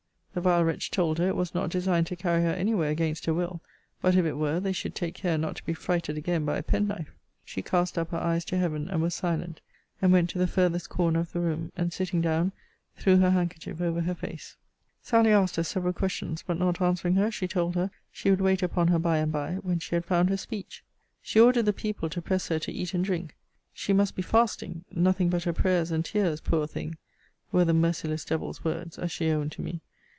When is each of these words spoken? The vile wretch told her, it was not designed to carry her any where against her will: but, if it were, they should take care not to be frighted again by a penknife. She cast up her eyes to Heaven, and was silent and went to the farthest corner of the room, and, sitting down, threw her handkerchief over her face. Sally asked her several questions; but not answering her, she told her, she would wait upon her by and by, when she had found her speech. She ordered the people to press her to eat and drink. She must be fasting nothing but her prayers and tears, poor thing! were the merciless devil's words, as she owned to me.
The 0.33 0.39
vile 0.39 0.63
wretch 0.63 0.91
told 0.91 1.17
her, 1.19 1.27
it 1.27 1.35
was 1.35 1.53
not 1.53 1.69
designed 1.69 2.07
to 2.07 2.15
carry 2.15 2.41
her 2.43 2.51
any 2.53 2.73
where 2.73 2.89
against 2.89 3.25
her 3.25 3.33
will: 3.33 3.59
but, 4.01 4.15
if 4.15 4.23
it 4.25 4.35
were, 4.37 4.61
they 4.61 4.71
should 4.71 4.95
take 4.95 5.13
care 5.13 5.37
not 5.37 5.57
to 5.57 5.65
be 5.65 5.73
frighted 5.73 6.17
again 6.17 6.45
by 6.45 6.57
a 6.57 6.63
penknife. 6.63 7.13
She 7.43 7.61
cast 7.61 7.97
up 7.97 8.11
her 8.11 8.17
eyes 8.17 8.45
to 8.45 8.57
Heaven, 8.57 8.87
and 8.87 9.01
was 9.01 9.13
silent 9.13 9.59
and 10.01 10.13
went 10.13 10.29
to 10.29 10.37
the 10.39 10.47
farthest 10.47 10.87
corner 10.87 11.19
of 11.19 11.33
the 11.33 11.41
room, 11.41 11.73
and, 11.75 11.91
sitting 11.91 12.21
down, 12.21 12.53
threw 12.95 13.17
her 13.17 13.31
handkerchief 13.31 13.81
over 13.81 13.99
her 13.99 14.15
face. 14.15 14.55
Sally 15.01 15.31
asked 15.31 15.57
her 15.57 15.63
several 15.65 15.91
questions; 15.91 16.45
but 16.47 16.57
not 16.57 16.79
answering 16.81 17.15
her, 17.15 17.29
she 17.29 17.45
told 17.49 17.75
her, 17.75 17.91
she 18.09 18.29
would 18.29 18.39
wait 18.39 18.63
upon 18.63 18.87
her 18.87 18.99
by 18.99 19.17
and 19.17 19.33
by, 19.33 19.55
when 19.55 19.79
she 19.79 19.95
had 19.95 20.05
found 20.05 20.29
her 20.29 20.37
speech. 20.37 20.81
She 21.21 21.41
ordered 21.41 21.65
the 21.65 21.73
people 21.73 22.07
to 22.07 22.21
press 22.21 22.47
her 22.47 22.59
to 22.59 22.71
eat 22.71 22.93
and 22.93 23.03
drink. 23.03 23.35
She 23.73 23.91
must 23.91 24.15
be 24.15 24.21
fasting 24.21 24.85
nothing 24.95 25.27
but 25.27 25.43
her 25.43 25.51
prayers 25.51 25.91
and 25.91 26.05
tears, 26.05 26.39
poor 26.39 26.67
thing! 26.67 26.95
were 27.51 27.65
the 27.65 27.73
merciless 27.73 28.23
devil's 28.23 28.63
words, 28.63 28.97
as 28.97 29.11
she 29.11 29.29
owned 29.29 29.51
to 29.51 29.61
me. 29.61 29.81